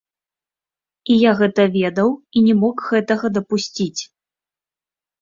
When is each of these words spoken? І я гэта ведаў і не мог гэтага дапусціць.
І 1.15 1.17
я 1.29 1.35
гэта 1.43 1.61
ведаў 1.77 2.09
і 2.37 2.45
не 2.49 2.59
мог 2.65 2.75
гэтага 2.89 3.25
дапусціць. 3.39 4.01